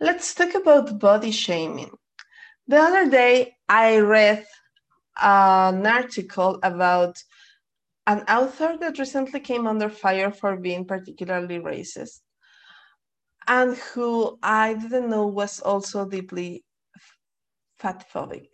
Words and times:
let's 0.00 0.34
talk 0.34 0.54
about 0.54 0.98
body 0.98 1.30
shaming. 1.30 1.90
The 2.68 2.78
other 2.78 3.08
day, 3.08 3.56
I 3.68 3.98
read 3.98 4.44
an 5.22 5.86
article 5.86 6.58
about 6.62 7.16
an 8.06 8.20
author 8.28 8.76
that 8.80 8.98
recently 8.98 9.40
came 9.40 9.66
under 9.66 9.88
fire 9.88 10.30
for 10.30 10.56
being 10.56 10.84
particularly 10.84 11.58
racist 11.58 12.20
and 13.48 13.76
who 13.76 14.38
I 14.42 14.74
didn't 14.74 15.08
know 15.10 15.26
was 15.26 15.60
also 15.60 16.08
deeply 16.08 16.64
fatphobic. 17.80 18.48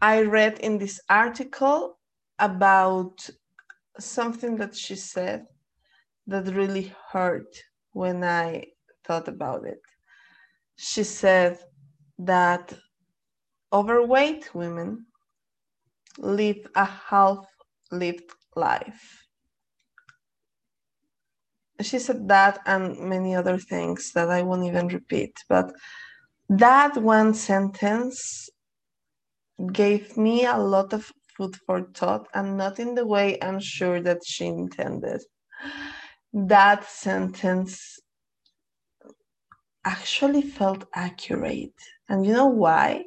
I 0.00 0.22
read 0.22 0.58
in 0.58 0.78
this 0.78 1.00
article 1.08 1.98
about 2.38 3.28
something 3.98 4.56
that 4.56 4.74
she 4.74 4.96
said 4.96 5.46
that 6.26 6.54
really 6.54 6.92
hurt 7.12 7.56
when 7.92 8.24
I 8.24 8.66
thought 9.06 9.28
about 9.28 9.64
it. 9.66 9.80
She 10.76 11.04
said 11.04 11.58
that 12.18 12.72
overweight 13.72 14.54
women 14.54 15.06
live 16.18 16.66
a 16.76 16.84
half 16.84 17.46
lived 17.90 18.30
life. 18.56 19.26
She 21.80 21.98
said 21.98 22.28
that 22.28 22.60
and 22.66 22.98
many 22.98 23.34
other 23.34 23.58
things 23.58 24.12
that 24.12 24.30
I 24.30 24.42
won't 24.42 24.64
even 24.64 24.88
repeat, 24.88 25.36
but 25.48 25.72
that 26.48 26.96
one 26.96 27.34
sentence 27.34 28.48
gave 29.72 30.16
me 30.16 30.46
a 30.46 30.56
lot 30.56 30.92
of 30.92 31.10
food 31.36 31.56
for 31.66 31.82
thought 31.94 32.28
and 32.34 32.56
not 32.56 32.78
in 32.78 32.94
the 32.94 33.06
way 33.06 33.38
I'm 33.42 33.60
sure 33.60 34.00
that 34.02 34.20
she 34.24 34.46
intended. 34.46 35.20
That 36.32 36.84
sentence 36.84 37.98
actually 39.84 40.42
felt 40.42 40.84
accurate. 40.94 41.74
And 42.08 42.26
you 42.26 42.32
know 42.32 42.46
why? 42.46 43.04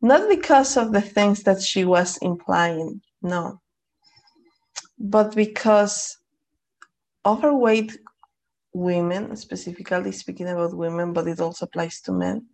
Not 0.00 0.28
because 0.28 0.76
of 0.76 0.92
the 0.92 1.00
things 1.00 1.42
that 1.44 1.62
she 1.62 1.84
was 1.84 2.18
implying, 2.18 3.00
no, 3.22 3.60
but 4.98 5.34
because 5.34 6.18
overweight 7.24 7.96
women, 8.74 9.34
specifically 9.36 10.12
speaking 10.12 10.48
about 10.48 10.76
women, 10.76 11.12
but 11.12 11.26
it 11.26 11.40
also 11.40 11.64
applies 11.64 12.00
to 12.02 12.12
men, 12.12 12.46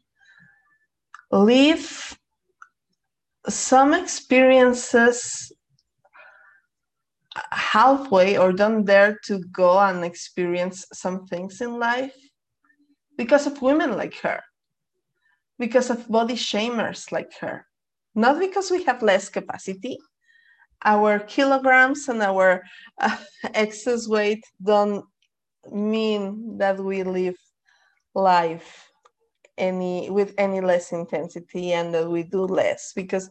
live 1.33 2.17
some 3.49 3.95
experiences 3.95 5.51
halfway 7.51 8.37
or 8.37 8.53
don't 8.53 8.85
dare 8.85 9.19
to 9.25 9.39
go 9.53 9.79
and 9.79 10.05
experience 10.05 10.85
some 10.93 11.27
things 11.27 11.61
in 11.61 11.79
life 11.79 12.15
because 13.21 13.47
of 13.47 13.61
women 13.61 13.99
like 13.99 14.19
her, 14.21 14.41
because 15.59 15.91
of 15.91 16.09
body 16.09 16.33
shamers 16.33 17.13
like 17.13 17.31
her, 17.39 17.67
not 18.15 18.41
because 18.41 18.71
we 18.71 18.83
have 18.85 19.03
less 19.03 19.29
capacity. 19.29 19.99
Our 20.87 21.19
kilograms 21.19 22.09
and 22.09 22.23
our 22.23 22.63
uh, 22.99 23.19
excess 23.55 24.09
weight 24.09 24.43
don't 24.63 25.05
mean 25.71 26.57
that 26.57 26.81
we 26.81 27.03
live 27.03 27.37
life 28.15 28.91
any 29.59 30.09
with 30.09 30.33
any 30.39 30.63
less 30.63 30.91
intensity 30.91 31.75
and 31.75 31.93
that 31.93 32.09
we 32.11 32.23
do 32.23 32.47
less 32.47 32.95
because 32.97 33.29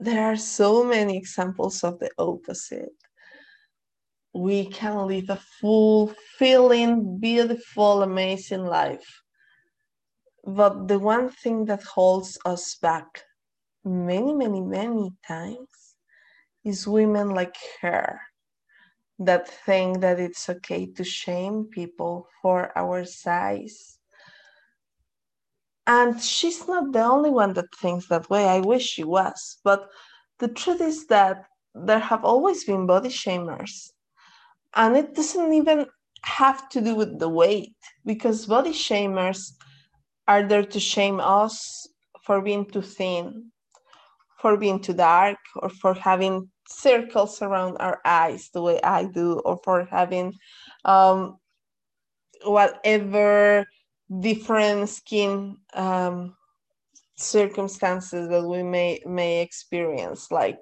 there 0.00 0.24
are 0.24 0.36
so 0.36 0.82
many 0.82 1.16
examples 1.16 1.84
of 1.84 2.00
the 2.00 2.10
opposite 2.18 2.98
we 4.40 4.64
can 4.64 5.06
live 5.06 5.28
a 5.28 5.38
fulfilling, 5.60 7.20
beautiful, 7.20 8.02
amazing 8.02 8.64
life. 8.64 9.22
But 10.46 10.88
the 10.88 10.98
one 10.98 11.28
thing 11.28 11.66
that 11.66 11.82
holds 11.82 12.38
us 12.46 12.76
back 12.76 13.22
many, 13.84 14.32
many, 14.32 14.62
many 14.62 15.12
times 15.28 15.68
is 16.64 16.88
women 16.88 17.28
like 17.30 17.54
her 17.82 18.18
that 19.18 19.46
think 19.66 20.00
that 20.00 20.18
it's 20.18 20.48
okay 20.48 20.86
to 20.86 21.04
shame 21.04 21.64
people 21.64 22.26
for 22.40 22.72
our 22.78 23.04
size. 23.04 23.98
And 25.86 26.18
she's 26.18 26.66
not 26.66 26.92
the 26.92 27.02
only 27.02 27.30
one 27.30 27.52
that 27.54 27.74
thinks 27.82 28.08
that 28.08 28.30
way. 28.30 28.48
I 28.48 28.60
wish 28.60 28.86
she 28.86 29.04
was. 29.04 29.58
But 29.62 29.90
the 30.38 30.48
truth 30.48 30.80
is 30.80 31.06
that 31.08 31.44
there 31.74 31.98
have 31.98 32.24
always 32.24 32.64
been 32.64 32.86
body 32.86 33.10
shamers 33.10 33.90
and 34.74 34.96
it 34.96 35.14
doesn't 35.14 35.52
even 35.52 35.86
have 36.22 36.68
to 36.70 36.80
do 36.80 36.94
with 36.94 37.18
the 37.18 37.28
weight 37.28 37.74
because 38.04 38.46
body 38.46 38.72
shamers 38.72 39.52
are 40.28 40.46
there 40.46 40.64
to 40.64 40.78
shame 40.78 41.20
us 41.20 41.88
for 42.22 42.40
being 42.40 42.64
too 42.66 42.82
thin, 42.82 43.50
for 44.38 44.56
being 44.56 44.80
too 44.80 44.92
dark, 44.94 45.38
or 45.56 45.68
for 45.68 45.94
having 45.94 46.48
circles 46.68 47.42
around 47.42 47.76
our 47.78 48.00
eyes 48.04 48.50
the 48.52 48.62
way 48.62 48.80
I 48.82 49.04
do, 49.04 49.40
or 49.40 49.58
for 49.64 49.86
having 49.90 50.34
um, 50.84 51.38
whatever 52.44 53.66
different 54.20 54.88
skin 54.88 55.56
um, 55.74 56.36
circumstances 57.16 58.28
that 58.28 58.46
we 58.46 58.62
may 58.62 59.00
may 59.06 59.42
experience, 59.42 60.30
like 60.30 60.58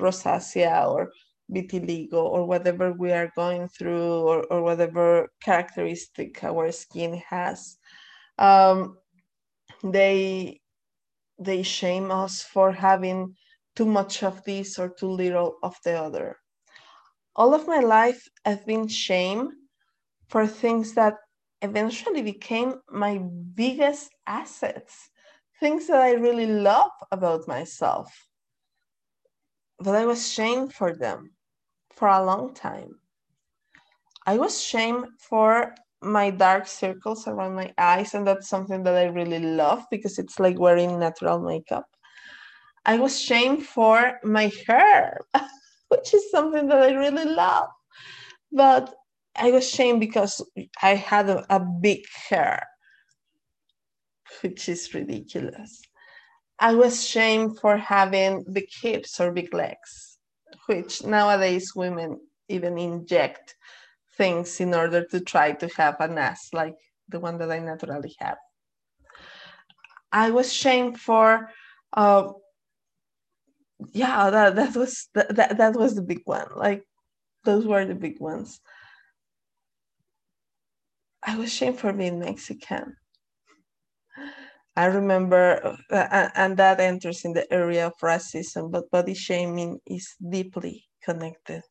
rosacea 0.00 0.88
or 0.88 1.10
vitiligo 1.50 2.14
or 2.24 2.44
whatever 2.46 2.92
we 2.92 3.12
are 3.12 3.30
going 3.36 3.68
through 3.68 4.18
or, 4.18 4.44
or 4.52 4.62
whatever 4.62 5.28
characteristic 5.40 6.42
our 6.42 6.72
skin 6.72 7.22
has. 7.28 7.78
Um, 8.38 8.98
they 9.82 10.60
they 11.38 11.62
shame 11.62 12.10
us 12.10 12.42
for 12.42 12.72
having 12.72 13.36
too 13.74 13.84
much 13.84 14.22
of 14.22 14.42
this 14.44 14.78
or 14.78 14.88
too 14.88 15.10
little 15.10 15.58
of 15.62 15.76
the 15.84 15.92
other. 15.92 16.38
All 17.36 17.54
of 17.54 17.68
my 17.68 17.80
life 17.80 18.26
i've 18.44 18.66
been 18.66 18.88
shamed 18.88 19.52
for 20.28 20.46
things 20.46 20.94
that 20.94 21.14
eventually 21.62 22.22
became 22.22 22.80
my 22.90 23.18
biggest 23.54 24.10
assets 24.26 25.10
things 25.60 25.86
that 25.86 26.00
i 26.00 26.12
really 26.12 26.46
love 26.46 26.92
about 27.12 27.46
myself. 27.46 28.10
But 29.78 29.94
i 29.94 30.06
was 30.06 30.28
shamed 30.32 30.72
for 30.74 30.94
them 30.94 31.35
for 31.96 32.08
a 32.08 32.24
long 32.24 32.54
time. 32.54 33.00
I 34.26 34.36
was 34.36 34.62
shamed 34.62 35.06
for 35.18 35.74
my 36.02 36.30
dark 36.30 36.66
circles 36.66 37.26
around 37.26 37.54
my 37.54 37.72
eyes, 37.78 38.14
and 38.14 38.26
that's 38.26 38.48
something 38.48 38.82
that 38.84 38.94
I 38.94 39.04
really 39.04 39.38
love 39.38 39.84
because 39.90 40.18
it's 40.18 40.38
like 40.38 40.58
wearing 40.58 40.98
natural 40.98 41.40
makeup. 41.40 41.86
I 42.84 42.98
was 42.98 43.20
shamed 43.20 43.66
for 43.66 44.18
my 44.22 44.52
hair, 44.66 45.18
which 45.88 46.12
is 46.12 46.30
something 46.30 46.68
that 46.68 46.82
I 46.82 46.90
really 46.92 47.24
love. 47.24 47.68
But 48.52 48.94
I 49.34 49.50
was 49.50 49.68
shamed 49.68 50.00
because 50.00 50.44
I 50.82 50.94
had 50.94 51.30
a, 51.30 51.44
a 51.54 51.60
big 51.60 52.04
hair, 52.28 52.66
which 54.42 54.68
is 54.68 54.92
ridiculous. 54.92 55.80
I 56.58 56.74
was 56.74 57.06
shamed 57.06 57.58
for 57.58 57.76
having 57.76 58.44
big 58.52 58.68
hips 58.82 59.20
or 59.20 59.32
big 59.32 59.52
legs 59.52 60.15
which 60.66 61.04
nowadays 61.04 61.72
women 61.74 62.20
even 62.48 62.78
inject 62.78 63.54
things 64.16 64.60
in 64.60 64.74
order 64.74 65.04
to 65.04 65.20
try 65.20 65.52
to 65.52 65.68
have 65.76 66.00
an 66.00 66.18
ass 66.18 66.48
like 66.52 66.76
the 67.08 67.20
one 67.20 67.38
that 67.38 67.50
I 67.50 67.58
naturally 67.58 68.14
have. 68.18 68.38
I 70.12 70.30
was 70.30 70.52
shamed 70.52 70.98
for, 71.00 71.50
uh, 71.92 72.32
yeah, 73.92 74.30
that, 74.30 74.56
that 74.56 74.74
was 74.76 75.08
that, 75.14 75.34
that, 75.36 75.58
that 75.58 75.74
was 75.74 75.94
the 75.94 76.02
big 76.02 76.22
one. 76.24 76.48
Like 76.54 76.84
those 77.44 77.66
were 77.66 77.84
the 77.84 77.94
big 77.94 78.20
ones. 78.20 78.60
I 81.22 81.36
was 81.36 81.52
shamed 81.52 81.78
for 81.78 81.92
being 81.92 82.20
Mexican. 82.20 82.96
I 84.76 84.86
remember, 84.86 85.78
uh, 85.90 86.30
and 86.36 86.56
that 86.58 86.80
enters 86.80 87.24
in 87.24 87.34
the 87.34 87.52
area 87.52 87.86
of 87.88 87.94
racism, 88.02 88.72
but 88.72 88.90
body 88.90 89.14
shaming 89.14 89.80
is 89.86 90.16
deeply 90.30 90.86
connected 91.04 91.62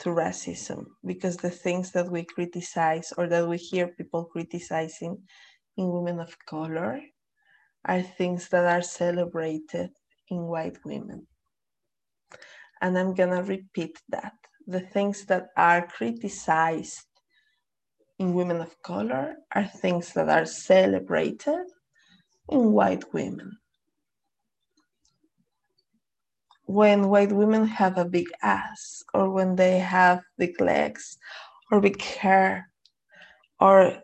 to 0.00 0.10
racism 0.10 0.86
because 1.06 1.38
the 1.38 1.50
things 1.50 1.92
that 1.92 2.10
we 2.10 2.24
criticize 2.24 3.12
or 3.18 3.28
that 3.28 3.48
we 3.48 3.58
hear 3.58 3.88
people 3.88 4.26
criticizing 4.26 5.18
in 5.76 5.90
women 5.90 6.20
of 6.20 6.36
color 6.46 7.00
are 7.86 8.02
things 8.02 8.48
that 8.50 8.66
are 8.66 8.82
celebrated 8.82 9.90
in 10.30 10.42
white 10.42 10.78
women. 10.84 11.26
And 12.82 12.98
I'm 12.98 13.14
gonna 13.14 13.42
repeat 13.42 13.98
that. 14.10 14.34
The 14.66 14.80
things 14.80 15.26
that 15.26 15.48
are 15.56 15.86
criticized 15.86 17.06
in 18.18 18.34
women 18.34 18.60
of 18.60 18.80
color 18.82 19.36
are 19.54 19.66
things 19.66 20.12
that 20.14 20.28
are 20.28 20.46
celebrated 20.46 21.66
in 22.50 22.72
white 22.72 23.04
women. 23.12 23.58
When 26.66 27.08
white 27.08 27.32
women 27.32 27.66
have 27.66 27.98
a 27.98 28.04
big 28.04 28.28
ass, 28.42 29.02
or 29.14 29.30
when 29.30 29.56
they 29.56 29.78
have 29.78 30.22
big 30.38 30.60
legs, 30.60 31.18
or 31.70 31.80
big 31.80 32.00
hair, 32.02 32.68
or 33.58 33.98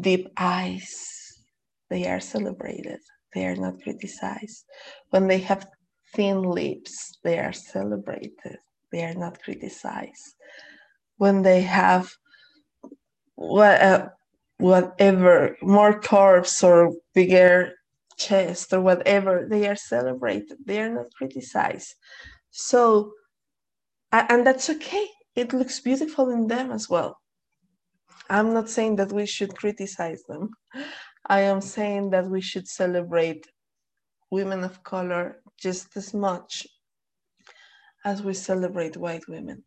deep 0.00 0.28
eyes, 0.36 1.42
they 1.88 2.06
are 2.08 2.20
celebrated. 2.20 3.00
They 3.34 3.46
are 3.46 3.56
not 3.56 3.82
criticized. 3.82 4.64
When 5.10 5.26
they 5.26 5.38
have 5.38 5.66
thin 6.14 6.42
lips, 6.42 7.18
they 7.24 7.38
are 7.38 7.52
celebrated. 7.52 8.58
They 8.92 9.04
are 9.04 9.14
not 9.14 9.42
criticized. 9.42 10.34
When 11.16 11.42
they 11.42 11.62
have 11.62 12.10
what, 13.34 13.80
uh, 13.80 14.08
whatever 14.60 15.56
more 15.62 15.98
curves 16.00 16.62
or 16.62 16.92
bigger 17.14 17.72
chest 18.18 18.72
or 18.72 18.80
whatever, 18.80 19.46
they 19.48 19.66
are 19.68 19.76
celebrated. 19.76 20.58
They 20.64 20.80
are 20.80 20.90
not 20.90 21.12
criticized. 21.16 21.94
So, 22.50 23.12
and 24.12 24.46
that's 24.46 24.68
okay. 24.70 25.06
It 25.34 25.52
looks 25.52 25.80
beautiful 25.80 26.30
in 26.30 26.46
them 26.46 26.70
as 26.70 26.88
well. 26.88 27.18
I'm 28.28 28.52
not 28.52 28.68
saying 28.68 28.96
that 28.96 29.12
we 29.12 29.26
should 29.26 29.56
criticize 29.56 30.22
them. 30.28 30.50
I 31.26 31.40
am 31.40 31.60
saying 31.60 32.10
that 32.10 32.28
we 32.28 32.40
should 32.40 32.68
celebrate 32.68 33.46
women 34.30 34.62
of 34.64 34.82
color 34.82 35.42
just 35.58 35.96
as 35.96 36.14
much 36.14 36.66
as 38.04 38.22
we 38.22 38.34
celebrate 38.34 38.96
white 38.96 39.26
women. 39.28 39.64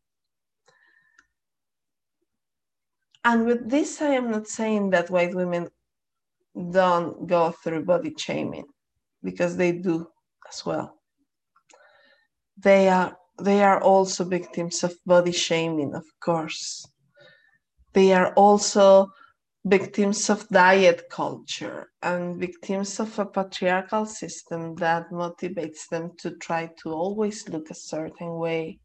And 3.26 3.46
with 3.46 3.70
this, 3.70 4.02
I 4.02 4.10
am 4.10 4.32
not 4.32 4.48
saying 4.48 4.90
that 4.90 5.10
white 5.10 5.34
women 5.34 5.70
don't 6.72 7.26
go 7.26 7.52
through 7.52 7.86
body 7.86 8.14
shaming 8.18 8.66
because 9.24 9.56
they 9.56 9.72
do 9.72 10.08
as 10.50 10.66
well. 10.66 11.00
They 12.58 12.90
are 12.90 13.18
they 13.42 13.64
are 13.64 13.82
also 13.82 14.26
victims 14.26 14.84
of 14.84 14.94
body 15.06 15.32
shaming, 15.32 15.96
of 15.96 16.06
course. 16.20 16.86
They 17.94 18.14
are 18.14 18.34
also 18.34 19.08
victims 19.66 20.30
of 20.30 20.48
diet 20.50 21.04
culture 21.10 21.88
and 22.02 22.40
victims 22.40 23.00
of 23.00 23.18
a 23.18 23.26
patriarchal 23.26 24.06
system 24.06 24.76
that 24.76 25.10
motivates 25.10 25.88
them 25.90 26.12
to 26.20 26.36
try 26.38 26.70
to 26.84 26.92
always 26.92 27.48
look 27.48 27.70
a 27.72 27.76
certain 27.76 28.38
way 28.38 28.80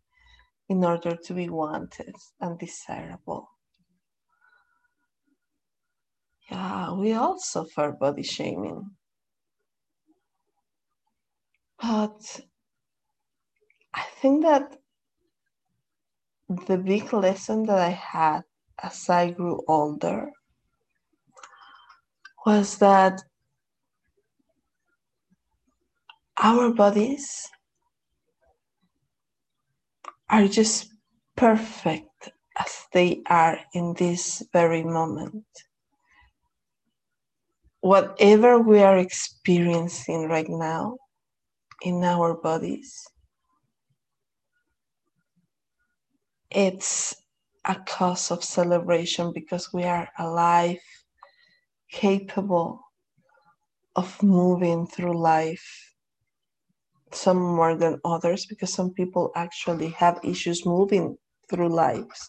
in 0.68 0.84
order 0.84 1.16
to 1.16 1.34
be 1.34 1.48
wanted 1.48 2.14
and 2.40 2.58
desirable. 2.58 3.48
Yeah, 6.50 6.92
we 6.92 7.12
all 7.12 7.38
suffer 7.38 7.92
body 7.92 8.22
shaming. 8.22 8.90
But 11.80 12.40
I 13.94 14.02
think 14.20 14.42
that 14.42 14.76
the 16.48 16.78
big 16.78 17.12
lesson 17.12 17.64
that 17.64 17.78
I 17.78 17.90
had 17.90 18.42
as 18.82 19.08
I 19.10 19.30
grew 19.30 19.62
older 19.68 20.30
was 22.46 22.78
that 22.78 23.22
our 26.42 26.72
bodies 26.72 27.48
are 30.30 30.48
just 30.48 30.88
perfect 31.36 32.30
as 32.58 32.86
they 32.92 33.22
are 33.28 33.58
in 33.74 33.94
this 33.98 34.42
very 34.52 34.82
moment. 34.82 35.44
Whatever 37.88 38.58
we 38.58 38.82
are 38.82 38.98
experiencing 38.98 40.28
right 40.28 40.46
now 40.46 40.98
in 41.80 42.04
our 42.04 42.34
bodies, 42.34 42.92
it's 46.50 47.16
a 47.64 47.76
cause 47.86 48.30
of 48.30 48.44
celebration 48.44 49.32
because 49.32 49.72
we 49.72 49.84
are 49.84 50.06
alive, 50.18 50.76
capable 51.90 52.78
of 53.96 54.22
moving 54.22 54.86
through 54.86 55.18
life. 55.18 55.94
Some 57.12 57.40
more 57.40 57.74
than 57.74 58.02
others 58.04 58.44
because 58.44 58.70
some 58.70 58.92
people 58.92 59.32
actually 59.34 59.88
have 59.96 60.20
issues 60.22 60.66
moving 60.66 61.16
through 61.48 61.70
lives. 61.70 62.28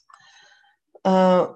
Uh, 1.03 1.47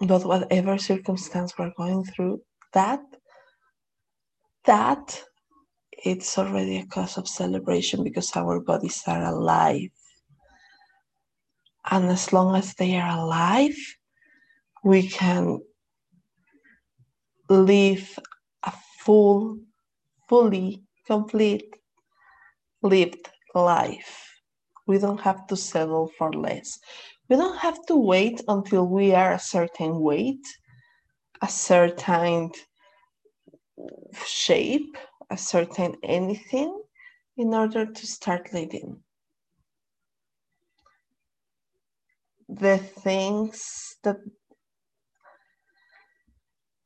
but 0.00 0.24
whatever 0.24 0.76
circumstance 0.76 1.56
we're 1.56 1.70
going 1.76 2.02
through, 2.02 2.42
that 2.74 3.00
that 4.64 5.22
it's 5.92 6.38
already 6.38 6.78
a 6.78 6.86
cause 6.86 7.16
of 7.18 7.28
celebration 7.28 8.02
because 8.04 8.34
our 8.36 8.60
bodies 8.60 9.02
are 9.06 9.24
alive 9.24 9.90
and 11.90 12.06
as 12.06 12.32
long 12.32 12.56
as 12.56 12.74
they 12.74 12.96
are 12.96 13.18
alive, 13.18 13.76
we 14.84 15.06
can 15.08 15.60
live 17.48 18.18
a 18.62 18.72
full, 19.00 19.58
fully 20.28 20.82
complete 21.06 21.74
lived 22.82 23.28
life. 23.54 24.30
We 24.86 24.98
don't 24.98 25.20
have 25.20 25.46
to 25.48 25.56
settle 25.56 26.10
for 26.18 26.32
less. 26.32 26.78
We 27.28 27.36
don't 27.36 27.58
have 27.58 27.84
to 27.86 27.96
wait 27.96 28.40
until 28.48 28.86
we 28.86 29.14
are 29.14 29.32
a 29.32 29.38
certain 29.38 30.00
weight, 30.00 30.44
a 31.42 31.48
certain 31.48 32.50
shape, 34.24 34.96
a 35.30 35.36
certain 35.36 35.96
anything 36.02 36.80
in 37.36 37.54
order 37.54 37.86
to 37.86 38.06
start 38.06 38.52
living. 38.52 39.02
the 42.48 42.78
things 42.78 43.96
that 44.02 44.16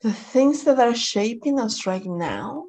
the 0.01 0.13
things 0.13 0.65
that 0.65 0.79
are 0.79 0.95
shaping 0.95 1.59
us 1.59 1.87
right 1.87 2.05
now 2.05 2.65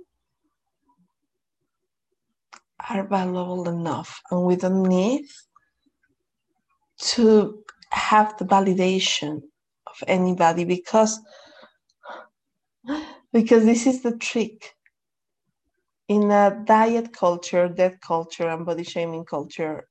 are 2.89 3.07
valuable 3.07 3.69
enough 3.69 4.21
and 4.31 4.43
we 4.43 4.55
don't 4.55 4.83
need 4.83 5.25
to 6.97 7.63
have 7.91 8.35
the 8.37 8.45
validation 8.45 9.41
of 9.85 10.03
anybody 10.07 10.65
because 10.65 11.19
because 13.33 13.65
this 13.65 13.85
is 13.87 14.01
the 14.03 14.17
trick 14.17 14.73
in 16.07 16.31
a 16.31 16.63
diet 16.65 17.13
culture 17.13 17.67
death 17.69 17.99
culture 18.01 18.47
and 18.49 18.65
body 18.65 18.83
shaming 18.83 19.25
culture 19.25 19.87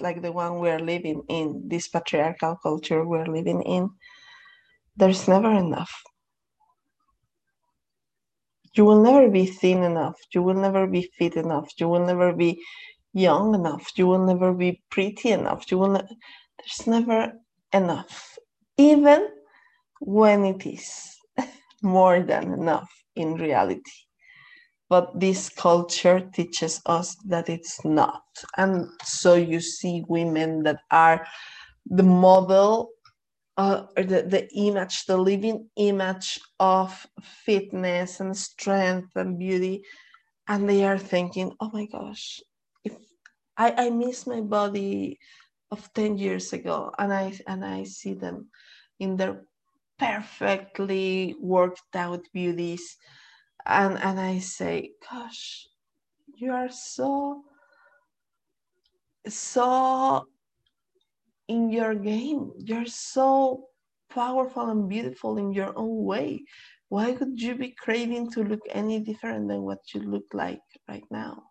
like 0.00 0.20
the 0.22 0.32
one 0.32 0.58
we're 0.58 0.80
living 0.80 1.22
in, 1.28 1.62
this 1.68 1.88
patriarchal 1.88 2.56
culture 2.62 3.06
we're 3.06 3.26
living 3.26 3.62
in, 3.62 3.88
there's 4.96 5.28
never 5.28 5.50
enough. 5.50 6.02
You 8.74 8.84
will 8.84 9.02
never 9.02 9.30
be 9.30 9.46
thin 9.46 9.82
enough. 9.82 10.16
You 10.34 10.42
will 10.42 10.54
never 10.54 10.86
be 10.86 11.10
fit 11.18 11.36
enough. 11.36 11.70
You 11.78 11.88
will 11.88 12.04
never 12.06 12.32
be 12.32 12.60
young 13.12 13.54
enough. 13.54 13.90
You 13.96 14.06
will 14.06 14.24
never 14.26 14.52
be 14.52 14.82
pretty 14.90 15.30
enough. 15.30 15.70
You 15.70 15.78
will. 15.78 15.90
Ne- 15.90 16.16
there's 16.58 16.86
never 16.86 17.32
enough, 17.72 18.38
even 18.78 19.28
when 20.00 20.44
it 20.44 20.66
is 20.66 21.16
more 21.82 22.20
than 22.20 22.52
enough 22.52 22.90
in 23.16 23.34
reality 23.34 23.92
but 24.92 25.18
this 25.18 25.48
culture 25.48 26.20
teaches 26.20 26.82
us 26.84 27.16
that 27.24 27.48
it's 27.48 27.82
not. 27.82 28.24
And 28.58 28.90
so 29.02 29.32
you 29.32 29.58
see 29.58 30.04
women 30.06 30.64
that 30.64 30.80
are 30.90 31.26
the 31.86 32.02
model 32.02 32.90
uh, 33.56 33.84
or 33.96 34.04
the, 34.04 34.20
the 34.20 34.54
image, 34.54 35.06
the 35.06 35.16
living 35.16 35.70
image 35.76 36.38
of 36.60 37.06
fitness 37.22 38.20
and 38.20 38.36
strength 38.36 39.16
and 39.16 39.38
beauty. 39.38 39.82
And 40.46 40.68
they 40.68 40.84
are 40.84 40.98
thinking, 40.98 41.54
oh 41.58 41.70
my 41.72 41.86
gosh, 41.86 42.42
if 42.84 42.92
I, 43.56 43.86
I 43.86 43.88
miss 43.88 44.26
my 44.26 44.42
body 44.42 45.18
of 45.70 45.90
10 45.94 46.18
years 46.18 46.52
ago 46.52 46.92
and 46.98 47.14
I 47.14 47.32
and 47.46 47.64
I 47.64 47.84
see 47.84 48.12
them 48.12 48.50
in 49.00 49.16
their 49.16 49.46
perfectly 50.02 51.36
worked 51.40 51.94
out 51.94 52.22
beauties. 52.32 52.96
And 53.64 53.96
and 53.98 54.18
i 54.18 54.40
say 54.40 54.90
gosh 55.08 55.68
you 56.34 56.50
are 56.50 56.70
so 56.70 57.44
so 59.28 60.26
in 61.48 61.70
your 61.70 61.94
game. 61.94 62.52
You're 62.58 62.86
so 62.86 63.68
powerful 64.10 64.68
and 64.70 64.88
beautiful 64.88 65.38
in 65.38 65.52
your 65.52 65.72
own 65.76 66.04
way. 66.04 66.44
Why 66.88 67.12
would 67.12 67.40
you 67.40 67.54
be 67.54 67.74
craving 67.78 68.30
to 68.32 68.42
look 68.42 68.60
any 68.70 69.00
different 69.00 69.48
than 69.48 69.62
what 69.62 69.80
you 69.94 70.00
look 70.00 70.26
like 70.32 70.66
right 70.88 71.04
now? 71.10 71.44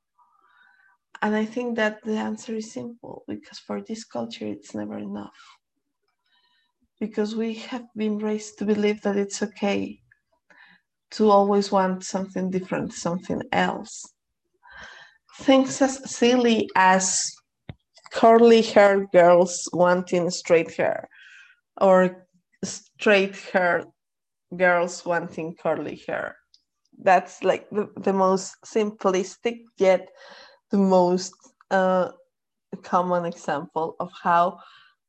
And 1.21 1.35
i 1.35 1.45
think 1.45 1.75
that 1.77 2.03
the 2.03 2.17
answer 2.17 2.55
is 2.55 2.73
simple 2.73 3.23
because 3.27 3.59
for 3.59 3.81
this 3.81 4.03
culture 4.03 4.47
it's 4.47 4.73
never 4.73 4.97
enough 4.97 5.39
because 7.01 7.35
we 7.35 7.55
have 7.55 7.87
been 7.97 8.19
raised 8.19 8.59
to 8.59 8.63
believe 8.63 9.01
that 9.01 9.17
it's 9.17 9.41
okay 9.41 9.99
to 11.09 11.31
always 11.31 11.71
want 11.71 12.05
something 12.05 12.51
different, 12.51 12.93
something 12.93 13.41
else. 13.51 14.05
Things 15.39 15.81
as 15.81 15.99
silly 16.09 16.69
as 16.75 17.19
curly 18.13 18.61
hair 18.61 19.07
girls 19.07 19.67
wanting 19.73 20.29
straight 20.29 20.75
hair 20.75 21.09
or 21.81 22.27
straight 22.63 23.35
hair 23.51 23.83
girls 24.55 25.03
wanting 25.03 25.55
curly 25.55 25.99
hair. 26.07 26.35
That's 27.01 27.43
like 27.43 27.67
the, 27.71 27.89
the 27.97 28.13
most 28.13 28.55
simplistic 28.63 29.63
yet 29.79 30.07
the 30.69 30.77
most 30.77 31.33
uh, 31.71 32.11
common 32.83 33.25
example 33.25 33.95
of 33.99 34.11
how 34.21 34.59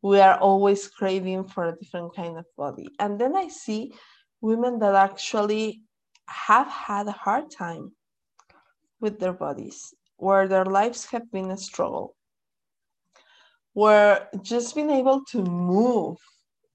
we 0.03 0.19
are 0.21 0.37
always 0.39 0.89
craving 0.89 1.45
for 1.45 1.67
a 1.67 1.77
different 1.77 2.15
kind 2.15 2.37
of 2.37 2.45
body. 2.57 2.89
And 2.99 3.19
then 3.21 3.37
I 3.37 3.49
see 3.49 3.95
women 4.41 4.81
that 4.81 4.95
actually 4.97 5.83
have 6.27 6.67
had 6.67 7.07
a 7.07 7.13
hard 7.13 7.51
time 7.51 7.93
with 9.01 9.21
their 9.21 9.33
bodies, 9.33 9.95
where 10.17 10.49
their 10.49 10.65
lives 10.65 11.05
have 11.07 11.31
been 11.31 11.51
a 11.51 11.57
struggle, 11.57 12.17
where 13.75 14.29
just 14.43 14.75
being 14.75 14.91
able 14.91 15.25
to 15.27 15.43
move 15.43 16.19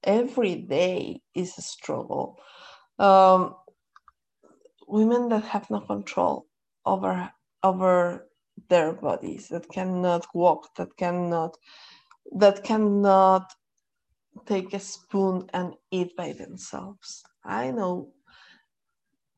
every 0.04 0.54
day 0.54 1.20
is 1.34 1.56
a 1.58 1.62
struggle. 1.62 2.38
Um, 2.98 3.54
women 4.86 5.28
that 5.28 5.44
have 5.44 5.70
no 5.70 5.80
control 5.80 6.46
over 6.84 7.30
over 7.62 8.28
their 8.68 8.92
bodies, 8.92 9.48
that 9.48 9.68
cannot 9.70 10.26
walk, 10.34 10.74
that 10.76 10.96
cannot 10.96 11.56
that 12.36 12.64
cannot 12.64 13.52
take 14.46 14.72
a 14.74 14.80
spoon 14.80 15.48
and 15.52 15.74
eat 15.90 16.16
by 16.16 16.32
themselves. 16.32 17.22
I 17.44 17.70
know 17.70 18.12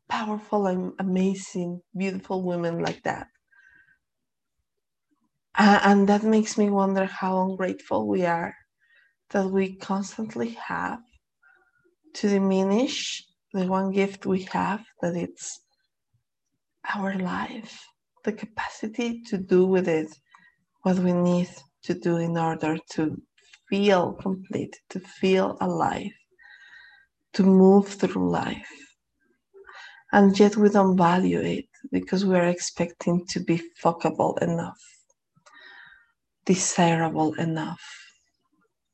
powerful 0.08 0.66
amazing, 0.98 1.80
beautiful 1.96 2.42
women 2.42 2.80
like 2.80 3.02
that. 3.04 3.28
and 5.58 6.08
that 6.08 6.22
makes 6.22 6.56
me 6.58 6.70
wonder 6.70 7.04
how 7.06 7.42
ungrateful 7.42 8.08
we 8.08 8.24
are 8.24 8.54
that 9.30 9.46
we 9.46 9.76
constantly 9.76 10.50
have 10.50 11.00
to 12.14 12.28
diminish 12.28 13.24
the 13.52 13.66
one 13.66 13.90
gift 13.92 14.26
we 14.26 14.42
have 14.44 14.84
that 15.02 15.14
it's 15.16 15.60
our 16.96 17.14
life, 17.18 17.80
the 18.24 18.32
capacity 18.32 19.22
to 19.22 19.38
do 19.38 19.66
with 19.66 19.88
it 19.88 20.08
what 20.82 20.98
we 20.98 21.12
need 21.12 21.48
to 21.82 21.94
do 21.94 22.16
in 22.16 22.36
order 22.36 22.76
to 22.92 23.20
feel 23.68 24.12
complete, 24.14 24.76
to 24.90 25.00
feel 25.00 25.56
alive, 25.60 26.12
to 27.32 27.42
move 27.42 27.88
through 27.88 28.30
life. 28.30 28.68
And 30.12 30.36
yet 30.38 30.56
we 30.56 30.68
don't 30.68 30.96
value 30.96 31.40
it 31.40 31.66
because 31.92 32.24
we 32.24 32.34
are 32.36 32.48
expecting 32.48 33.24
to 33.28 33.40
be 33.40 33.62
fuckable 33.82 34.42
enough, 34.42 34.80
desirable 36.44 37.34
enough, 37.34 37.80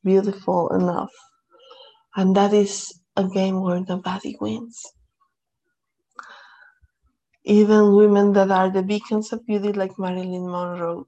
beautiful 0.04 0.68
enough. 0.74 1.12
And 2.16 2.36
that 2.36 2.52
is 2.52 3.00
a 3.16 3.26
game 3.26 3.62
where 3.62 3.80
nobody 3.80 4.36
wins. 4.40 4.82
Even 7.44 7.94
women 7.94 8.32
that 8.34 8.50
are 8.50 8.70
the 8.70 8.82
beacons 8.82 9.32
of 9.32 9.46
beauty, 9.46 9.72
like 9.72 9.98
Marilyn 9.98 10.50
Monroe, 10.50 11.06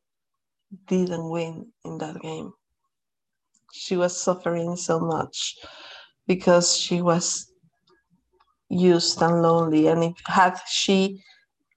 didn't 0.86 1.28
win 1.30 1.66
in 1.84 1.98
that 1.98 2.20
game. 2.20 2.52
She 3.72 3.96
was 3.96 4.20
suffering 4.20 4.76
so 4.76 5.00
much 5.00 5.56
because 6.26 6.76
she 6.76 7.02
was 7.02 7.52
used 8.68 9.20
and 9.22 9.42
lonely. 9.42 9.86
And 9.88 10.04
if 10.04 10.14
had 10.26 10.58
she 10.68 11.22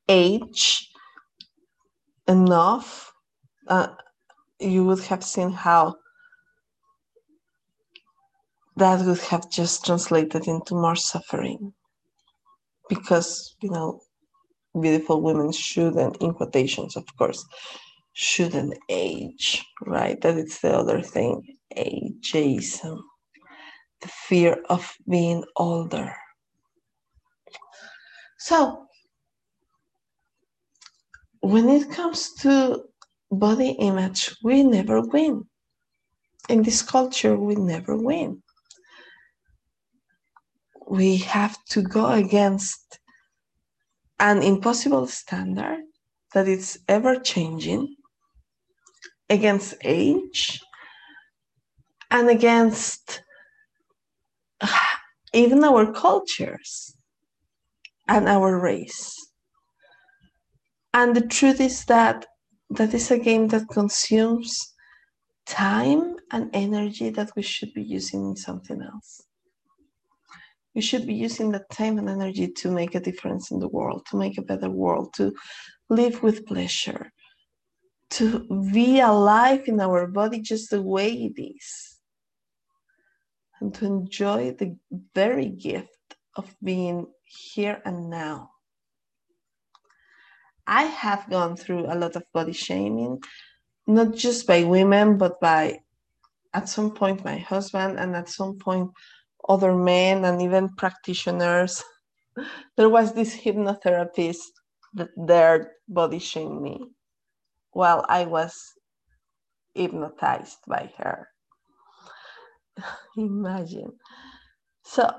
aged 0.08 0.88
enough, 2.28 3.14
uh, 3.68 3.88
you 4.60 4.86
would 4.86 5.04
have 5.04 5.24
seen 5.24 5.52
how 5.52 5.96
that 8.78 9.06
would 9.06 9.20
have 9.20 9.50
just 9.50 9.86
translated 9.86 10.48
into 10.48 10.76
more 10.76 10.96
suffering. 10.96 11.74
Because, 12.90 13.56
you 13.62 13.70
know, 13.70 14.02
beautiful 14.80 15.22
women 15.22 15.52
shouldn't, 15.52 16.18
in 16.18 16.34
quotations, 16.34 16.96
of 16.96 17.06
course, 17.18 17.46
shouldn't 18.14 18.78
age, 18.90 19.66
right? 19.86 20.20
That 20.22 20.38
is 20.38 20.60
the 20.60 20.74
other 20.74 21.02
thing, 21.02 21.44
ageism, 21.78 23.00
the 24.02 24.08
fear 24.08 24.58
of 24.70 24.94
being 25.10 25.44
older. 25.56 26.14
So, 28.40 28.88
when 31.42 31.70
it 31.70 31.92
comes 31.92 32.34
to 32.42 32.84
body 33.32 33.72
image, 33.80 34.36
we 34.44 34.64
never 34.64 35.02
win. 35.02 35.44
In 36.50 36.64
this 36.64 36.82
culture, 36.82 37.38
we 37.38 37.56
never 37.56 37.96
win. 37.96 38.44
We 40.88 41.18
have 41.18 41.58
to 41.70 41.82
go 41.82 42.08
against 42.08 43.00
an 44.20 44.44
impossible 44.44 45.08
standard 45.08 45.84
that 46.34 46.48
is 46.48 46.80
ever 46.88 47.16
changing 47.20 47.96
against 49.32 49.74
age 49.84 50.60
and 52.12 52.30
against 52.30 53.24
even 55.34 55.64
our 55.64 55.92
cultures 55.94 56.94
and 58.08 58.28
our 58.28 58.60
race. 58.60 59.16
And 60.94 61.16
the 61.16 61.26
truth 61.26 61.62
is 61.62 61.86
that 61.86 62.26
that 62.72 62.94
is 62.94 63.10
a 63.10 63.18
game 63.18 63.48
that 63.48 63.70
consumes 63.70 64.74
time 65.46 66.16
and 66.32 66.50
energy 66.54 67.10
that 67.12 67.32
we 67.36 67.42
should 67.42 67.74
be 67.74 67.84
using 67.84 68.26
in 68.30 68.36
something 68.36 68.82
else. 68.82 69.22
We 70.76 70.82
should 70.82 71.06
be 71.08 71.14
using 71.14 71.52
that 71.52 71.70
time 71.70 71.98
and 71.98 72.10
energy 72.10 72.50
to 72.50 72.72
make 72.72 72.96
a 72.96 73.00
difference 73.00 73.52
in 73.52 73.60
the 73.60 73.68
world, 73.68 74.06
to 74.10 74.18
make 74.18 74.38
a 74.38 74.42
better 74.42 74.70
world, 74.70 75.14
to 75.16 75.34
live 75.90 76.24
with 76.24 76.46
pleasure, 76.46 77.12
to 78.12 78.46
be 78.74 79.00
alive 79.00 79.64
in 79.68 79.80
our 79.80 80.06
body 80.06 80.42
just 80.42 80.70
the 80.70 80.82
way 80.82 81.12
it 81.12 81.42
is 81.42 81.98
and 83.62 83.74
to 83.76 83.86
enjoy 83.86 84.52
the 84.52 84.76
very 85.16 85.48
gift 85.48 86.16
of 86.36 86.54
being 86.62 87.08
here 87.24 87.82
and 87.86 88.10
now. 88.10 88.52
I 90.68 90.84
have 90.84 91.30
gone 91.30 91.56
through 91.56 91.86
a 91.86 91.96
lot 91.96 92.16
of 92.16 92.24
body 92.34 92.54
shaming, 92.54 93.22
not 93.88 94.14
just 94.14 94.46
by 94.46 94.64
women, 94.64 95.18
but 95.18 95.40
by 95.40 95.80
at 96.54 96.68
some 96.68 96.92
point 96.92 97.24
my 97.24 97.38
husband, 97.38 97.98
and 97.98 98.16
at 98.16 98.30
some 98.30 98.58
point 98.58 98.92
other 99.48 99.74
men, 99.76 100.26
and 100.26 100.42
even 100.42 100.70
practitioners. 100.76 101.84
There 102.78 102.90
was 102.90 103.14
this 103.14 103.36
hypnotherapist 103.36 104.52
that 104.94 105.10
dared 105.28 105.68
body 105.88 106.20
shame 106.20 106.62
me 106.62 106.88
while 107.72 108.06
I 108.08 108.26
was 108.26 108.74
hypnotized 109.74 110.60
by 110.68 110.92
her. 110.98 111.28
Imagine. 113.18 113.92
So 114.84 115.10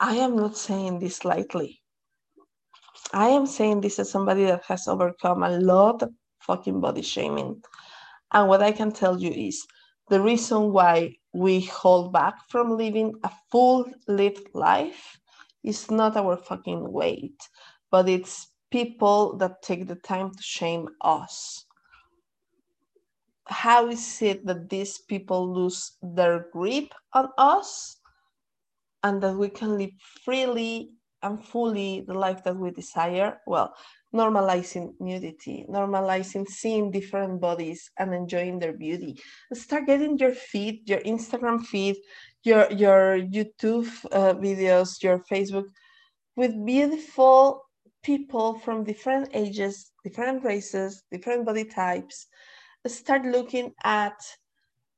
I 0.00 0.14
am 0.16 0.36
not 0.36 0.56
saying 0.56 0.98
this 1.00 1.24
lightly. 1.24 1.80
I 3.12 3.28
am 3.28 3.46
saying 3.46 3.80
this 3.80 3.98
as 3.98 4.10
somebody 4.10 4.44
that 4.44 4.64
has 4.64 4.88
overcome 4.88 5.42
a 5.42 5.58
lot 5.58 6.02
of 6.02 6.10
fucking 6.40 6.80
body 6.80 7.02
shaming. 7.02 7.62
And 8.32 8.48
what 8.48 8.62
I 8.62 8.72
can 8.72 8.92
tell 8.92 9.20
you 9.20 9.30
is 9.30 9.66
the 10.08 10.20
reason 10.20 10.72
why 10.72 11.16
we 11.32 11.60
hold 11.62 12.12
back 12.12 12.34
from 12.48 12.76
living 12.76 13.14
a 13.24 13.30
full 13.50 13.86
lived 14.06 14.48
life 14.54 15.18
is 15.64 15.90
not 15.90 16.16
our 16.16 16.36
fucking 16.36 16.92
weight, 16.92 17.38
but 17.90 18.08
it's 18.08 18.48
people 18.70 19.36
that 19.38 19.62
take 19.62 19.86
the 19.86 19.96
time 19.96 20.30
to 20.30 20.42
shame 20.42 20.88
us 21.02 21.64
how 23.48 23.88
is 23.88 24.22
it 24.22 24.44
that 24.46 24.68
these 24.68 24.98
people 24.98 25.52
lose 25.52 25.92
their 26.02 26.46
grip 26.52 26.92
on 27.12 27.28
us 27.38 27.96
and 29.02 29.22
that 29.22 29.36
we 29.36 29.48
can 29.48 29.78
live 29.78 29.90
freely 30.24 30.90
and 31.22 31.44
fully 31.44 32.04
the 32.06 32.14
life 32.14 32.44
that 32.44 32.56
we 32.56 32.70
desire? 32.70 33.40
Well, 33.46 33.74
normalizing 34.14 34.94
nudity, 35.00 35.66
normalizing 35.68 36.46
seeing 36.46 36.90
different 36.90 37.40
bodies 37.40 37.90
and 37.98 38.14
enjoying 38.14 38.58
their 38.58 38.72
beauty. 38.72 39.18
Start 39.52 39.86
getting 39.86 40.18
your 40.18 40.32
feed, 40.32 40.88
your 40.88 41.00
Instagram 41.00 41.64
feed, 41.64 41.96
your 42.44 42.70
your 42.72 43.18
YouTube 43.18 43.88
uh, 44.12 44.34
videos, 44.34 45.02
your 45.02 45.24
Facebook 45.30 45.66
with 46.36 46.54
beautiful 46.64 47.64
people 48.02 48.54
from 48.60 48.84
different 48.84 49.28
ages, 49.34 49.90
different 50.04 50.44
races, 50.44 51.02
different 51.10 51.44
body 51.44 51.64
types, 51.64 52.26
start 52.86 53.24
looking 53.24 53.74
at 53.84 54.18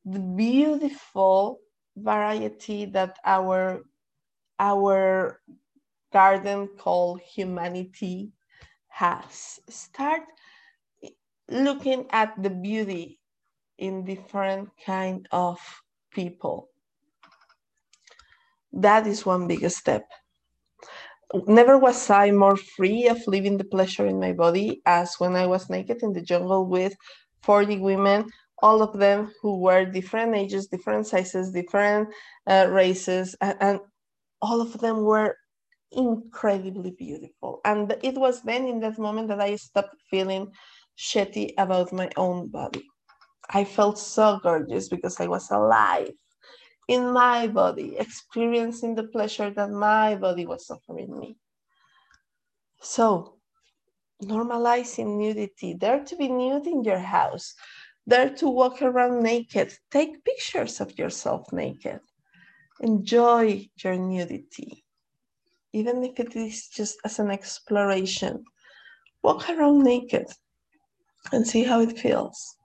the 0.04 0.18
beautiful 0.18 1.60
variety 1.96 2.84
that 2.86 3.18
our 3.24 3.82
our 4.58 5.40
garden 6.12 6.68
called 6.78 7.20
humanity 7.20 8.32
has. 8.88 9.60
Start 9.68 10.22
looking 11.48 12.06
at 12.10 12.34
the 12.42 12.50
beauty 12.50 13.18
in 13.78 14.04
different 14.04 14.68
kind 14.84 15.26
of 15.32 15.58
people. 16.12 16.68
That 18.72 19.06
is 19.06 19.26
one 19.26 19.48
big 19.48 19.68
step. 19.70 20.04
Never 21.46 21.78
was 21.78 22.10
I 22.10 22.30
more 22.32 22.56
free 22.56 23.08
of 23.08 23.18
living 23.26 23.56
the 23.56 23.64
pleasure 23.64 24.06
in 24.06 24.20
my 24.20 24.32
body 24.32 24.82
as 24.84 25.14
when 25.18 25.36
I 25.36 25.46
was 25.46 25.70
naked 25.70 26.02
in 26.02 26.12
the 26.12 26.20
jungle 26.20 26.66
with 26.66 26.94
40 27.42 27.78
women, 27.78 28.26
all 28.62 28.82
of 28.82 28.98
them 28.98 29.32
who 29.42 29.58
were 29.58 29.84
different 29.84 30.34
ages, 30.34 30.68
different 30.68 31.06
sizes, 31.06 31.52
different 31.52 32.08
uh, 32.46 32.68
races, 32.70 33.34
and, 33.40 33.56
and 33.60 33.80
all 34.42 34.60
of 34.60 34.78
them 34.80 35.02
were 35.02 35.36
incredibly 35.92 36.90
beautiful. 36.92 37.60
And 37.64 37.96
it 38.02 38.14
was 38.16 38.42
then 38.42 38.66
in 38.66 38.80
that 38.80 38.98
moment 38.98 39.28
that 39.28 39.40
I 39.40 39.56
stopped 39.56 39.96
feeling 40.10 40.52
shitty 40.98 41.52
about 41.58 41.92
my 41.92 42.10
own 42.16 42.48
body. 42.48 42.84
I 43.52 43.64
felt 43.64 43.98
so 43.98 44.38
gorgeous 44.42 44.88
because 44.88 45.18
I 45.20 45.26
was 45.26 45.50
alive 45.50 46.12
in 46.88 47.12
my 47.12 47.46
body, 47.46 47.96
experiencing 47.98 48.94
the 48.94 49.04
pleasure 49.04 49.50
that 49.50 49.70
my 49.70 50.16
body 50.16 50.46
was 50.46 50.68
offering 50.70 51.18
me. 51.18 51.36
So, 52.80 53.39
normalizing 54.22 55.18
nudity, 55.18 55.74
dare 55.74 56.04
to 56.04 56.16
be 56.16 56.28
nude 56.28 56.66
in 56.66 56.84
your 56.84 56.98
house, 56.98 57.54
dare 58.08 58.30
to 58.30 58.48
walk 58.48 58.82
around 58.82 59.22
naked, 59.22 59.72
take 59.90 60.24
pictures 60.24 60.80
of 60.80 60.98
yourself 60.98 61.52
naked, 61.52 62.00
enjoy 62.80 63.68
your 63.82 63.96
nudity, 63.96 64.84
even 65.72 66.04
if 66.04 66.18
it 66.18 66.36
is 66.36 66.68
just 66.68 66.98
as 67.04 67.18
an 67.18 67.30
exploration. 67.30 68.44
Walk 69.22 69.48
around 69.50 69.82
naked 69.84 70.26
and 71.32 71.46
see 71.46 71.64
how 71.64 71.80
it 71.80 71.98
feels. 71.98 72.56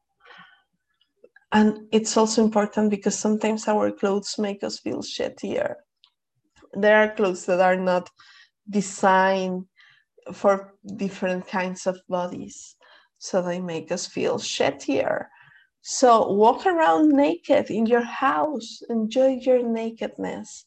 And 1.52 1.88
it's 1.92 2.18
also 2.18 2.44
important 2.44 2.90
because 2.90 3.18
sometimes 3.18 3.68
our 3.68 3.92
clothes 3.92 4.36
make 4.38 4.64
us 4.64 4.80
feel 4.80 5.02
shittier. 5.02 5.76
There 6.74 6.98
are 6.98 7.16
clothes 7.16 7.46
that 7.46 7.62
are 7.62 7.78
not 7.78 8.10
designed 8.70 9.66
for 10.34 10.74
different 10.96 11.48
kinds 11.48 11.88
of 11.88 12.00
bodies, 12.10 12.76
so 13.18 13.42
they 13.42 13.60
make 13.60 13.92
us 13.92 14.06
feel 14.06 14.38
shittier. 14.38 15.28
So 15.82 16.32
walk 16.32 16.66
around 16.66 17.10
naked 17.10 17.70
in 17.70 17.86
your 17.86 18.04
house, 18.04 18.82
enjoy 18.90 19.38
your 19.42 19.62
nakedness, 19.62 20.66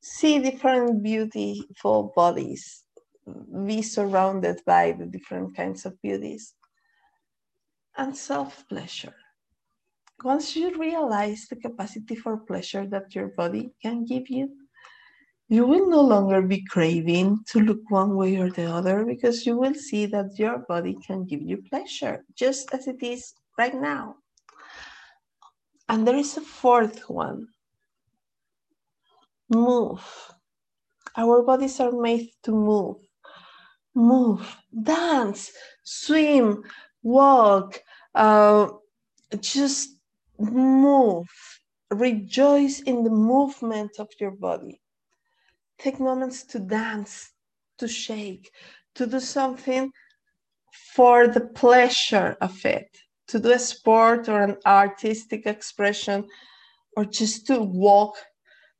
see 0.00 0.38
different 0.40 1.02
beautiful 1.02 2.12
bodies, 2.16 2.82
be 3.64 3.82
surrounded 3.82 4.60
by 4.66 4.92
the 4.92 5.06
different 5.06 5.56
kinds 5.56 5.86
of 5.86 6.00
beauties, 6.02 6.54
and 7.96 8.16
self 8.16 8.64
pleasure. 8.68 9.14
Once 10.24 10.56
you 10.56 10.76
realize 10.78 11.46
the 11.48 11.56
capacity 11.56 12.16
for 12.16 12.38
pleasure 12.38 12.86
that 12.86 13.14
your 13.14 13.28
body 13.28 13.70
can 13.82 14.04
give 14.04 14.28
you, 14.28 14.48
you 15.48 15.64
will 15.66 15.88
no 15.88 16.00
longer 16.00 16.42
be 16.42 16.64
craving 16.64 17.38
to 17.46 17.60
look 17.60 17.80
one 17.88 18.16
way 18.16 18.36
or 18.36 18.50
the 18.50 18.64
other 18.64 19.04
because 19.04 19.46
you 19.46 19.56
will 19.56 19.74
see 19.74 20.06
that 20.06 20.38
your 20.38 20.58
body 20.68 20.96
can 21.06 21.24
give 21.24 21.40
you 21.40 21.62
pleasure 21.70 22.24
just 22.34 22.74
as 22.74 22.88
it 22.88 23.02
is 23.02 23.34
right 23.56 23.74
now. 23.74 24.16
And 25.88 26.06
there 26.06 26.16
is 26.16 26.36
a 26.36 26.40
fourth 26.40 27.08
one 27.08 27.46
move. 29.48 30.02
Our 31.16 31.42
bodies 31.42 31.78
are 31.80 31.92
made 31.92 32.30
to 32.42 32.50
move. 32.50 32.96
Move, 33.94 34.56
dance, 34.82 35.50
swim, 35.84 36.62
walk, 37.02 37.80
uh, 38.14 38.68
just 39.40 39.96
move. 40.38 41.26
Rejoice 41.90 42.80
in 42.80 43.04
the 43.04 43.10
movement 43.10 43.92
of 43.98 44.08
your 44.20 44.32
body. 44.32 44.80
Take 45.78 46.00
moments 46.00 46.44
to 46.44 46.58
dance, 46.58 47.32
to 47.78 47.88
shake, 47.88 48.50
to 48.94 49.06
do 49.06 49.20
something 49.20 49.92
for 50.94 51.28
the 51.28 51.40
pleasure 51.40 52.36
of 52.40 52.64
it 52.64 52.88
to 53.28 53.40
do 53.40 53.52
a 53.52 53.58
sport 53.58 54.28
or 54.28 54.42
an 54.42 54.56
artistic 54.66 55.46
expression 55.46 56.26
or 56.96 57.04
just 57.04 57.46
to 57.46 57.60
walk 57.60 58.14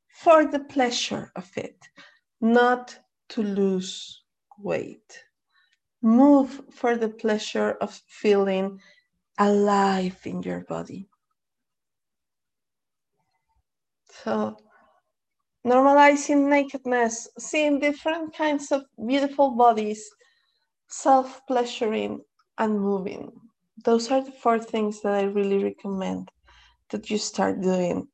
for 0.09 0.47
the 0.47 0.61
pleasure 0.61 1.31
of 1.37 1.51
it, 1.57 1.77
not 2.41 2.99
to 3.29 3.43
lose 3.43 4.23
weight. 4.59 5.25
Move 6.03 6.63
for 6.71 6.97
the 6.97 7.09
pleasure 7.09 7.73
of 7.81 8.01
feeling 8.09 8.81
alive 9.39 10.19
in 10.25 10.43
your 10.43 10.61
body. 10.61 11.09
So, 14.23 14.57
normalizing 15.67 16.49
nakedness, 16.49 17.29
seeing 17.39 17.81
different 17.81 18.35
kinds 18.37 18.73
of 18.73 18.85
beautiful 19.07 19.51
bodies, 19.51 20.09
self 20.89 21.41
pleasuring, 21.49 22.21
and 22.59 22.81
moving 22.81 23.33
those 23.85 24.11
are 24.11 24.23
the 24.23 24.33
four 24.33 24.59
things 24.59 25.03
that 25.03 25.15
I 25.15 25.25
really 25.25 25.63
recommend 25.63 26.31
that 26.91 27.11
you 27.11 27.19
start 27.19 27.61
doing 27.61 28.09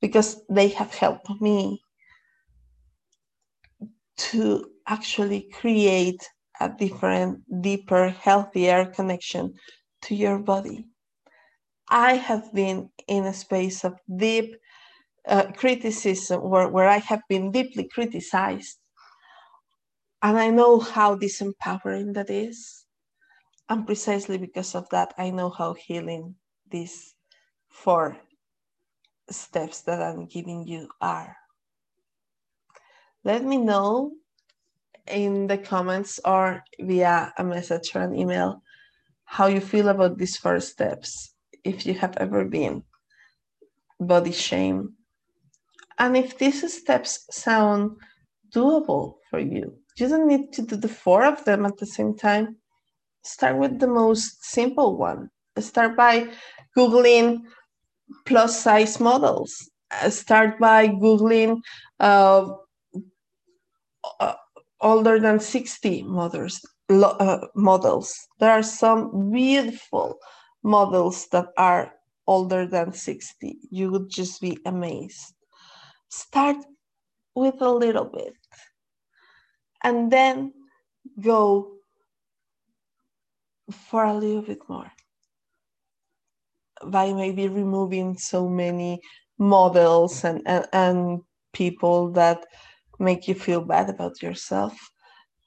because 0.00 0.42
they 0.48 0.68
have 0.68 0.92
helped 0.94 1.30
me 1.40 1.80
to 4.16 4.66
actually 4.86 5.48
create 5.52 6.28
a 6.60 6.68
different, 6.68 7.40
deeper, 7.62 8.08
healthier 8.08 8.86
connection 8.86 9.54
to 10.02 10.14
your 10.14 10.38
body. 10.38 10.86
I 11.88 12.14
have 12.14 12.52
been 12.54 12.90
in 13.08 13.24
a 13.24 13.34
space 13.34 13.84
of 13.84 13.98
deep 14.16 14.56
uh, 15.26 15.52
criticism 15.52 16.40
where, 16.42 16.68
where 16.68 16.88
I 16.88 16.98
have 16.98 17.22
been 17.28 17.50
deeply 17.50 17.88
criticized. 17.88 18.78
And 20.22 20.38
I 20.38 20.50
know 20.50 20.78
how 20.80 21.16
disempowering 21.16 22.14
that 22.14 22.30
is 22.30 22.84
and 23.68 23.86
precisely 23.86 24.38
because 24.38 24.74
of 24.74 24.88
that, 24.90 25.14
I 25.16 25.30
know 25.30 25.50
how 25.50 25.74
healing 25.74 26.34
these 26.70 27.14
four 27.68 28.16
steps 29.30 29.82
that 29.82 30.02
I'm 30.02 30.26
giving 30.26 30.66
you 30.66 30.88
are. 31.00 31.36
Let 33.24 33.42
me 33.42 33.56
know 33.56 34.12
in 35.06 35.46
the 35.46 35.56
comments 35.56 36.20
or 36.24 36.62
via 36.78 37.32
a 37.38 37.44
message 37.44 37.94
or 37.94 38.02
an 38.02 38.14
email 38.14 38.62
how 39.24 39.46
you 39.46 39.60
feel 39.60 39.88
about 39.88 40.18
these 40.18 40.36
four 40.36 40.60
steps. 40.60 41.34
If 41.64 41.86
you 41.86 41.94
have 41.94 42.16
ever 42.18 42.44
been 42.44 42.82
body 43.98 44.32
shame, 44.32 44.94
and 45.98 46.16
if 46.16 46.38
these 46.38 46.60
steps 46.72 47.26
sound 47.30 47.96
doable 48.54 49.14
for 49.30 49.38
you, 49.38 49.74
you 49.96 50.08
don't 50.08 50.26
need 50.26 50.52
to 50.54 50.62
do 50.62 50.76
the 50.76 50.88
four 50.88 51.24
of 51.24 51.44
them 51.44 51.64
at 51.66 51.76
the 51.78 51.86
same 51.86 52.16
time 52.16 52.56
start 53.24 53.58
with 53.58 53.80
the 53.80 53.86
most 53.86 54.44
simple 54.44 54.96
one. 54.96 55.30
Start 55.58 55.96
by 55.96 56.28
Googling 56.76 57.42
plus 58.26 58.60
size 58.60 59.00
models. 59.00 59.70
Start 60.08 60.58
by 60.58 60.88
Googling 60.88 61.60
uh, 62.00 62.50
uh, 64.20 64.34
older 64.80 65.18
than 65.20 65.40
60 65.40 66.02
models, 66.02 66.60
uh, 66.90 67.38
models. 67.54 68.14
There 68.40 68.50
are 68.50 68.62
some 68.62 69.30
beautiful 69.30 70.16
models 70.62 71.28
that 71.32 71.46
are 71.56 71.92
older 72.26 72.66
than 72.66 72.92
60. 72.92 73.58
You 73.70 73.90
would 73.92 74.10
just 74.10 74.40
be 74.40 74.58
amazed. 74.66 75.34
Start 76.14 76.58
with 77.34 77.60
a 77.60 77.70
little 77.70 78.04
bit 78.04 78.36
and 79.82 80.12
then 80.12 80.52
go 81.20 81.72
for 83.72 84.04
a 84.04 84.14
little 84.14 84.42
bit 84.42 84.60
more 84.68 84.92
by 86.86 87.12
maybe 87.12 87.48
removing 87.48 88.16
so 88.16 88.48
many 88.48 89.00
models 89.38 90.24
and, 90.24 90.40
and, 90.46 90.66
and 90.72 91.20
people 91.52 92.12
that 92.12 92.46
make 93.00 93.26
you 93.26 93.34
feel 93.34 93.60
bad 93.60 93.90
about 93.90 94.22
yourself 94.22 94.74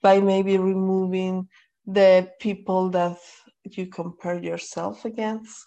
by 0.02 0.20
maybe 0.20 0.58
removing 0.58 1.48
the 1.86 2.30
people 2.42 2.90
that 2.90 3.18
you 3.64 3.88
compare 3.88 4.44
yourself 4.44 5.06
against 5.06 5.66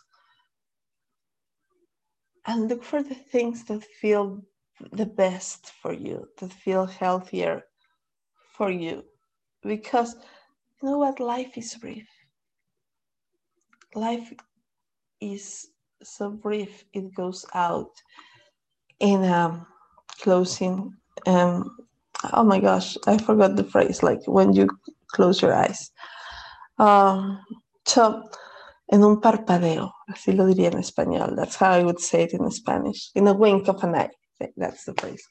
and 2.46 2.68
look 2.68 2.82
for 2.82 3.02
the 3.02 3.14
things 3.14 3.64
that 3.64 3.82
feel 4.00 4.42
the 4.92 5.06
best 5.06 5.72
for 5.82 5.92
you 5.92 6.26
that 6.38 6.52
feel 6.52 6.86
healthier 6.86 7.62
for 8.56 8.70
you. 8.70 9.04
Because 9.62 10.14
you 10.82 10.88
know 10.88 10.98
what? 10.98 11.20
Life 11.20 11.56
is 11.56 11.74
brief. 11.74 12.08
Life 13.94 14.32
is 15.20 15.68
so 16.02 16.30
brief. 16.30 16.84
It 16.92 17.14
goes 17.14 17.44
out 17.54 17.90
in 19.00 19.24
a 19.24 19.66
closing 20.22 20.94
um 21.26 21.64
oh 22.34 22.44
my 22.44 22.60
gosh 22.60 22.98
i 23.06 23.16
forgot 23.16 23.56
the 23.56 23.64
phrase 23.64 24.02
like 24.02 24.20
when 24.26 24.52
you 24.52 24.68
close 25.12 25.40
your 25.40 25.54
eyes. 25.54 25.90
Um 26.78 27.40
so 27.86 28.28
en 28.92 29.02
un 29.02 29.20
parpadeo 29.20 29.90
así 30.08 30.36
lo 30.36 30.46
diría 30.46 30.72
en 30.72 30.78
español. 30.78 31.36
That's 31.36 31.56
how 31.56 31.72
i 31.72 31.82
would 31.82 32.00
say 32.00 32.24
it 32.24 32.32
in 32.32 32.50
spanish. 32.50 33.10
In 33.14 33.26
a 33.26 33.32
wink 33.32 33.68
of 33.68 33.82
an 33.82 33.94
eye 33.94 34.10
that's 34.57 34.85
the 34.85 34.94
phrase 34.94 35.24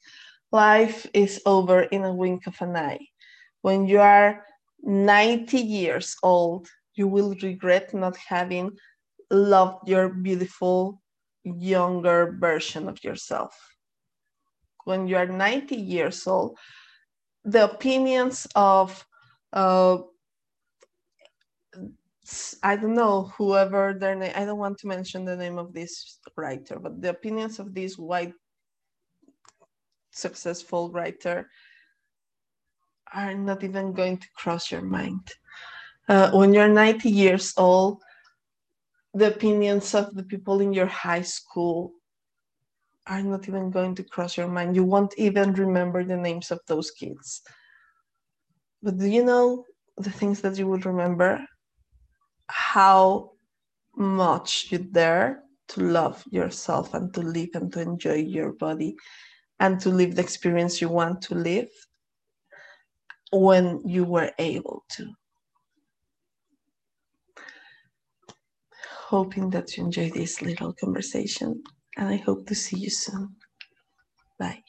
life 0.51 1.05
is 1.13 1.41
over 1.45 1.81
in 1.81 2.03
a 2.03 2.13
wink 2.13 2.47
of 2.47 2.55
an 2.61 2.75
eye 2.75 3.05
when 3.61 3.87
you 3.87 3.99
are 3.99 4.45
90 4.83 5.57
years 5.57 6.15
old, 6.23 6.67
you 6.95 7.07
will 7.07 7.35
regret 7.41 7.93
not 7.93 8.15
having 8.17 8.71
loved 9.29 9.87
your 9.87 10.09
beautiful 10.09 11.01
younger 11.43 12.37
version 12.39 12.87
of 12.87 13.03
yourself. 13.03 13.55
When 14.85 15.07
you 15.07 15.17
are 15.17 15.27
90 15.27 15.75
years 15.75 16.25
old, 16.25 16.57
the 17.43 17.65
opinions 17.65 18.47
of 18.55 19.05
uh, 19.53 19.99
I 22.61 22.75
don't 22.75 22.93
know 22.93 23.31
whoever 23.37 23.95
their 23.99 24.15
name. 24.15 24.33
I 24.35 24.45
don't 24.45 24.59
want 24.59 24.77
to 24.79 24.87
mention 24.87 25.25
the 25.25 25.35
name 25.35 25.57
of 25.57 25.73
this 25.73 26.19
writer, 26.37 26.77
but 26.77 27.01
the 27.01 27.09
opinions 27.09 27.57
of 27.57 27.73
this 27.73 27.97
white 27.97 28.33
successful 30.19 30.91
writer 30.91 31.49
are 33.13 33.33
not 33.33 33.63
even 33.63 33.93
going 33.93 34.17
to 34.17 34.27
cross 34.35 34.71
your 34.71 34.81
mind. 34.81 35.31
Uh, 36.07 36.31
when 36.31 36.53
you're 36.53 36.67
90 36.67 37.09
years 37.09 37.53
old, 37.57 38.01
the 39.13 39.27
opinions 39.27 39.95
of 39.95 40.13
the 40.15 40.23
people 40.23 40.61
in 40.61 40.73
your 40.73 40.85
high 40.85 41.21
school 41.21 41.91
are 43.07 43.23
not 43.23 43.47
even 43.47 43.71
going 43.71 43.95
to 43.95 44.03
cross 44.03 44.37
your 44.37 44.47
mind. 44.47 44.75
You 44.75 44.83
won't 44.83 45.13
even 45.17 45.53
remember 45.53 46.03
the 46.03 46.17
names 46.17 46.51
of 46.51 46.59
those 46.67 46.91
kids. 46.91 47.41
But 48.83 48.97
do 48.97 49.07
you 49.07 49.23
know 49.25 49.65
the 49.97 50.11
things 50.11 50.41
that 50.41 50.57
you 50.57 50.67
will 50.67 50.79
remember? 50.79 51.43
How 52.47 53.31
much 53.95 54.67
you 54.71 54.77
dare 54.77 55.43
to 55.69 55.81
love 55.81 56.23
yourself 56.31 56.93
and 56.93 57.13
to 57.13 57.21
live 57.21 57.49
and 57.53 57.71
to 57.73 57.81
enjoy 57.81 58.15
your 58.15 58.53
body 58.53 58.95
and 59.59 59.79
to 59.81 59.89
live 59.89 60.15
the 60.15 60.21
experience 60.21 60.81
you 60.81 60.89
want 60.89 61.21
to 61.23 61.35
live 61.35 61.69
when 63.31 63.81
you 63.85 64.03
were 64.03 64.31
able 64.39 64.83
to. 64.89 65.11
Hoping 69.07 69.49
that 69.51 69.75
you 69.77 69.85
enjoy 69.85 70.09
this 70.11 70.41
little 70.41 70.73
conversation, 70.73 71.63
and 71.97 72.07
I 72.07 72.17
hope 72.17 72.47
to 72.47 72.55
see 72.55 72.77
you 72.77 72.89
soon. 72.89 73.35
Bye. 74.37 74.63